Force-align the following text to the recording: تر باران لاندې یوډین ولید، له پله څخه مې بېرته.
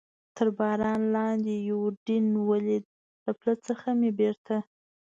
تر 0.35 0.47
باران 0.57 1.01
لاندې 1.15 1.53
یوډین 1.69 2.25
ولید، 2.49 2.85
له 3.25 3.31
پله 3.39 3.55
څخه 3.67 3.87
مې 3.99 4.09
بېرته. 4.19 4.55